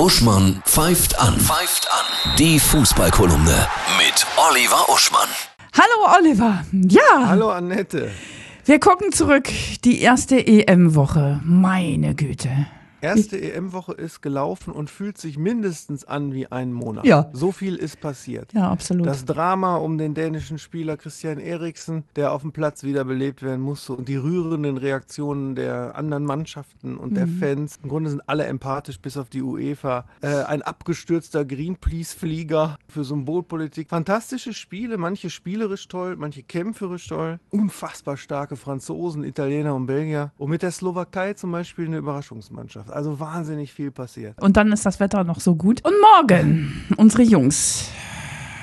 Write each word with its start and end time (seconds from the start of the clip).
Uschmann 0.00 0.62
pfeift 0.64 1.20
an. 1.20 1.38
Pfeift 1.38 1.86
an. 1.92 2.34
Die 2.38 2.58
Fußballkolumne 2.58 3.68
mit 3.98 4.26
Oliver 4.48 4.88
Uschmann. 4.88 5.28
Hallo 5.74 6.18
Oliver. 6.18 6.64
Ja. 6.72 7.26
Hallo 7.26 7.50
Annette. 7.50 8.10
Wir 8.64 8.80
gucken 8.80 9.12
zurück. 9.12 9.50
Die 9.84 10.00
erste 10.00 10.38
EM-Woche. 10.46 11.40
Meine 11.44 12.14
Güte. 12.14 12.48
Erste 13.00 13.40
EM-Woche 13.40 13.92
ist 13.92 14.20
gelaufen 14.22 14.72
und 14.72 14.90
fühlt 14.90 15.18
sich 15.18 15.38
mindestens 15.38 16.04
an 16.04 16.32
wie 16.32 16.46
ein 16.50 16.72
Monat. 16.72 17.04
Ja. 17.04 17.30
So 17.32 17.52
viel 17.52 17.76
ist 17.76 18.00
passiert. 18.00 18.52
Ja, 18.52 18.70
absolut. 18.70 19.06
Das 19.06 19.24
Drama 19.24 19.76
um 19.76 19.98
den 19.98 20.14
dänischen 20.14 20.58
Spieler 20.58 20.96
Christian 20.96 21.38
Eriksen, 21.38 22.04
der 22.16 22.32
auf 22.32 22.42
dem 22.42 22.52
Platz 22.52 22.82
wiederbelebt 22.82 23.42
werden 23.42 23.60
musste 23.60 23.94
und 23.94 24.08
die 24.08 24.16
rührenden 24.16 24.76
Reaktionen 24.76 25.54
der 25.54 25.96
anderen 25.96 26.24
Mannschaften 26.24 26.96
und 26.96 27.16
der 27.16 27.26
Fans. 27.26 27.78
Im 27.82 27.88
Grunde 27.88 28.10
sind 28.10 28.22
alle 28.28 28.44
empathisch 28.44 29.00
bis 29.00 29.16
auf 29.16 29.30
die 29.30 29.42
UEFA. 29.42 30.04
Äh, 30.20 30.42
ein 30.44 30.62
abgestürzter 30.62 31.44
Greenpeace-Flieger 31.44 32.78
für 32.88 33.04
Symbolpolitik. 33.04 33.88
Fantastische 33.88 34.52
Spiele, 34.52 34.98
manche 34.98 35.30
spielerisch 35.30 35.88
toll, 35.88 36.16
manche 36.16 36.42
kämpferisch 36.42 37.08
toll. 37.08 37.38
Unfassbar 37.50 38.16
starke 38.16 38.56
Franzosen, 38.56 39.24
Italiener 39.24 39.74
und 39.74 39.86
Belgier. 39.86 40.32
Und 40.38 40.50
mit 40.50 40.62
der 40.62 40.70
Slowakei 40.70 41.34
zum 41.34 41.52
Beispiel 41.52 41.86
eine 41.86 41.98
Überraschungsmannschaft. 41.98 42.89
Also 42.90 43.20
wahnsinnig 43.20 43.72
viel 43.72 43.90
passiert. 43.90 44.40
Und 44.42 44.56
dann 44.56 44.72
ist 44.72 44.84
das 44.86 45.00
Wetter 45.00 45.24
noch 45.24 45.40
so 45.40 45.54
gut. 45.56 45.84
Und 45.84 45.94
morgen 46.00 46.84
unsere 46.96 47.22
Jungs. 47.22 47.90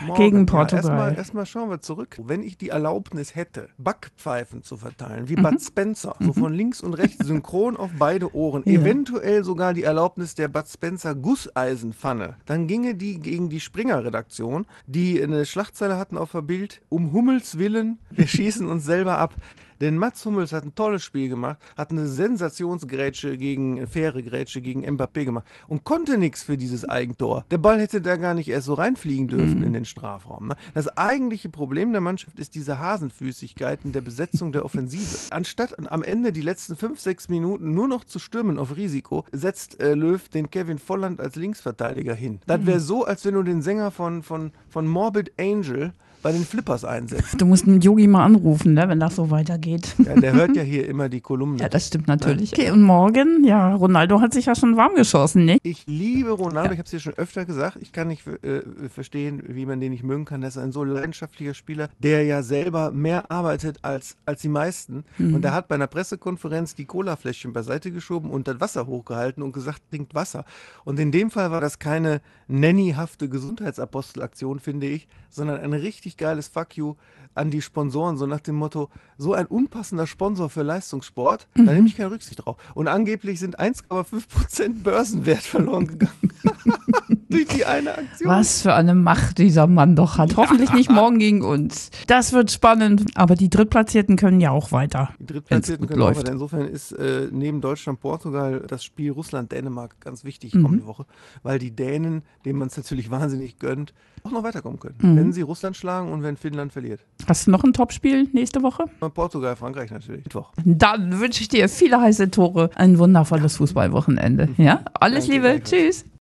Morgen. 0.05 0.21
Gegen 0.23 0.37
Ja, 0.41 0.45
Portugal. 0.45 0.77
erstmal, 0.85 1.15
erstmal 1.15 1.45
schauen 1.47 1.69
wir 1.71 1.81
zurück. 1.81 2.17
Wenn 2.23 2.43
ich 2.43 2.55
die 2.55 2.69
Erlaubnis 2.69 3.33
hätte, 3.33 3.69
Backpfeifen 3.79 4.61
zu 4.61 4.77
verteilen, 4.77 5.27
wie 5.27 5.35
Mhm. 5.35 5.41
Bud 5.41 5.59
Spencer, 5.61 6.15
so 6.19 6.33
von 6.33 6.53
links 6.53 6.81
und 6.81 6.93
rechts 6.93 7.25
synchron 7.25 7.75
auf 7.75 7.89
beide 7.97 8.35
Ohren, 8.35 8.61
Ja. 8.67 8.79
eventuell 8.79 9.43
sogar 9.43 9.73
die 9.73 9.81
Erlaubnis 9.81 10.35
der 10.35 10.49
Bud 10.49 10.67
Spencer 10.67 11.15
Gusseisenpfanne, 11.15 12.35
dann 12.45 12.67
ginge 12.67 12.93
die 12.93 13.19
gegen 13.19 13.49
die 13.49 13.59
Springer-Redaktion, 13.59 14.67
die 14.85 15.21
eine 15.21 15.45
Schlagzeile 15.47 15.97
hatten 15.97 16.17
auf 16.19 16.31
der 16.31 16.43
Bild, 16.43 16.81
um 16.89 17.11
Hummels 17.11 17.57
Willen, 17.57 17.97
wir 18.11 18.27
schießen 18.27 18.67
uns 18.67 18.85
selber 18.85 19.17
ab. 19.17 19.33
Denn 19.81 19.97
Mats 19.97 20.25
Hummels 20.25 20.51
hat 20.51 20.63
ein 20.63 20.75
tolles 20.75 21.03
Spiel 21.03 21.29
gemacht, 21.29 21.57
hat 21.75 21.91
eine 21.91 22.07
Sensationsgrätsche 22.07 23.37
gegen, 23.37 23.87
faire 23.87 24.21
Grätsche 24.21 24.61
gegen 24.61 24.85
Mbappé 24.85 25.25
gemacht 25.25 25.45
und 25.67 25.83
konnte 25.83 26.17
nichts 26.17 26.43
für 26.43 26.57
dieses 26.57 26.87
Eigentor. 26.87 27.45
Der 27.51 27.57
Ball 27.57 27.79
hätte 27.79 28.01
da 28.01 28.15
gar 28.17 28.33
nicht 28.33 28.49
erst 28.49 28.67
so 28.67 28.73
reinfliegen 28.73 29.27
dürfen 29.27 29.63
in 29.63 29.73
den 29.73 29.85
Strafraum. 29.85 30.47
Ne? 30.47 30.55
Das 30.73 30.87
eigentliche 30.97 31.49
Problem 31.49 31.91
der 31.91 32.01
Mannschaft 32.01 32.39
ist 32.39 32.55
diese 32.55 32.79
Hasenfüßigkeit 32.79 33.79
in 33.83 33.91
der 33.91 34.01
Besetzung 34.01 34.51
der 34.51 34.65
Offensive. 34.65 35.17
Anstatt 35.31 35.75
am 35.91 36.03
Ende 36.03 36.31
die 36.31 36.41
letzten 36.41 36.75
fünf, 36.75 36.99
sechs 36.99 37.29
Minuten 37.29 37.73
nur 37.73 37.87
noch 37.87 38.03
zu 38.03 38.19
stürmen 38.19 38.57
auf 38.57 38.75
Risiko, 38.75 39.25
setzt 39.31 39.79
äh, 39.79 39.93
Löw 39.93 40.27
den 40.29 40.49
Kevin 40.49 40.79
Volland 40.79 41.19
als 41.19 41.35
Linksverteidiger 41.35 42.13
hin. 42.13 42.39
Das 42.45 42.65
wäre 42.65 42.79
so, 42.79 43.05
als 43.05 43.25
wenn 43.25 43.35
du 43.35 43.43
den 43.43 43.61
Sänger 43.61 43.91
von, 43.91 44.23
von, 44.23 44.51
von 44.69 44.87
Morbid 44.87 45.33
Angel 45.39 45.93
bei 46.21 46.31
den 46.31 46.43
Flippers 46.43 46.83
einsetzt. 46.83 47.39
Du 47.39 47.45
musst 47.45 47.67
einen 47.67 47.81
Yogi 47.81 48.07
mal 48.07 48.25
anrufen, 48.25 48.73
ne, 48.73 48.87
wenn 48.89 48.99
das 48.99 49.15
so 49.15 49.29
weitergeht. 49.31 49.95
Ja, 49.99 50.15
der 50.15 50.33
hört 50.33 50.55
ja 50.55 50.63
hier 50.63 50.87
immer 50.87 51.09
die 51.09 51.21
Kolumne. 51.21 51.57
Ja, 51.67 51.69
das 51.69 51.87
stimmt 51.87 52.07
natürlich. 52.07 52.53
Okay, 52.53 52.71
und 52.71 52.83
morgen, 52.83 53.43
ja, 53.43 53.73
Ronaldo 53.73 54.21
hat 54.21 54.33
sich 54.33 54.45
ja 54.45 54.55
schon 54.55 54.77
warm 54.77 54.95
geschossen, 54.95 55.45
ne? 55.45 55.57
Ich 55.63 55.85
liebe 55.87 56.31
Ronaldo, 56.31 56.73
ich 56.73 56.77
habe 56.79 56.85
es 56.85 56.91
dir 56.91 56.99
schon 56.99 57.13
öfter 57.13 57.45
gesagt. 57.45 57.77
Ich 57.81 57.91
kann 57.91 58.07
nicht 58.07 58.27
äh, 58.27 58.61
verstehen, 58.89 59.41
wie 59.47 59.65
man 59.65 59.79
den 59.79 59.91
nicht 59.91 60.03
mögen 60.03 60.25
kann. 60.25 60.41
Das 60.41 60.55
ist 60.55 60.61
ein 60.61 60.71
so 60.71 60.83
leidenschaftlicher 60.83 61.53
Spieler, 61.53 61.89
der 61.99 62.23
ja 62.23 62.43
selber 62.43 62.91
mehr 62.91 63.31
arbeitet 63.31 63.79
als, 63.81 64.17
als 64.25 64.41
die 64.41 64.49
meisten. 64.49 65.03
Und 65.17 65.43
er 65.43 65.53
hat 65.53 65.67
bei 65.67 65.75
einer 65.75 65.87
Pressekonferenz 65.87 66.75
die 66.75 66.85
Colafläschchen 66.85 67.53
beiseite 67.53 67.91
geschoben 67.91 68.29
und 68.29 68.47
das 68.47 68.59
Wasser 68.59 68.87
hochgehalten 68.87 69.43
und 69.43 69.51
gesagt, 69.51 69.81
trinkt 69.89 70.15
Wasser. 70.15 70.45
Und 70.85 70.99
in 70.99 71.11
dem 71.11 71.31
Fall 71.31 71.51
war 71.51 71.61
das 71.61 71.79
keine 71.79 72.21
nannyhafte 72.47 73.29
Gesundheitsapostelaktion, 73.29 74.59
finde 74.59 74.87
ich, 74.87 75.07
sondern 75.29 75.59
ein 75.59 75.73
richtig 75.73 76.06
geiles 76.15 76.47
Fuck 76.47 76.77
you 76.77 76.95
an 77.37 77.51
die 77.51 77.61
Sponsoren, 77.61 78.17
so 78.17 78.25
nach 78.25 78.39
dem 78.39 78.55
Motto, 78.55 78.89
so 79.17 79.33
ein 79.33 79.45
unpassender 79.45 80.07
Sponsor 80.07 80.49
für 80.49 80.63
Leistungssport, 80.63 81.47
da 81.55 81.61
nehme 81.73 81.87
ich 81.87 81.95
keine 81.95 82.11
Rücksicht 82.11 82.45
drauf. 82.45 82.57
Und 82.73 82.87
angeblich 82.87 83.39
sind 83.39 83.59
1,5% 83.59 84.83
Börsenwert 84.83 85.43
verloren 85.43 85.87
gegangen. 85.87 86.33
Durch 87.45 87.47
die 87.57 87.65
eine 87.65 87.97
Aktion. 87.97 88.29
Was 88.29 88.61
für 88.61 88.73
eine 88.73 88.95
Macht 88.95 89.37
dieser 89.37 89.67
Mann 89.67 89.95
doch 89.95 90.17
hat. 90.17 90.35
Hoffentlich 90.37 90.73
nicht 90.73 90.91
morgen 90.91 91.19
gegen 91.19 91.41
uns. 91.43 91.91
Das 92.07 92.33
wird 92.33 92.51
spannend, 92.51 93.05
aber 93.15 93.35
die 93.35 93.49
Drittplatzierten 93.49 94.15
können 94.15 94.41
ja 94.41 94.51
auch 94.51 94.71
weiter. 94.71 95.09
Die 95.19 95.25
Drittplatzierten 95.25 95.87
können 95.87 96.01
auch 96.01 96.07
läuft. 96.07 96.19
weiter. 96.21 96.31
Insofern 96.33 96.67
ist 96.67 96.91
äh, 96.93 97.27
neben 97.31 97.61
Deutschland, 97.61 97.99
Portugal 97.99 98.63
das 98.67 98.83
Spiel 98.83 99.11
Russland-Dänemark 99.11 99.99
ganz 100.01 100.23
wichtig 100.23 100.53
Mhm. 100.55 100.63
kommende 100.63 100.85
Woche, 100.87 101.05
weil 101.43 101.59
die 101.59 101.71
Dänen, 101.71 102.23
denen 102.45 102.59
man 102.59 102.67
es 102.69 102.77
natürlich 102.77 103.09
wahnsinnig 103.11 103.59
gönnt, 103.59 103.93
auch 104.23 104.31
noch 104.31 104.43
weiterkommen 104.43 104.79
können. 104.79 104.95
Mhm. 104.99 105.15
Wenn 105.17 105.33
sie 105.33 105.41
Russland 105.41 105.77
schlagen 105.77 106.11
und 106.11 106.23
wenn 106.23 106.37
Finnland 106.37 106.73
verliert. 106.73 107.01
Hast 107.27 107.47
du 107.47 107.51
noch 107.51 107.63
ein 107.63 107.73
Topspiel 107.73 108.27
nächste 108.33 108.61
Woche? 108.63 108.85
Und 108.99 109.13
Portugal, 109.13 109.55
Frankreich 109.55 109.91
natürlich. 109.91 110.23
Mittwoch. 110.25 110.51
Dann 110.65 111.19
wünsche 111.19 111.41
ich 111.41 111.49
dir 111.49 111.69
viele 111.69 112.01
heiße 112.01 112.31
Tore, 112.31 112.69
ein 112.75 112.97
wundervolles 112.99 113.57
Fußballwochenende. 113.57 114.49
Ja, 114.57 114.81
alles 114.99 115.25
Danke, 115.25 115.33
Liebe, 115.35 115.47
danke. 115.49 115.63
tschüss. 115.63 116.05